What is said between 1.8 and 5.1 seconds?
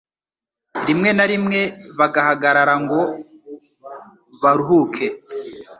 bagahagarara ngo baruhuke.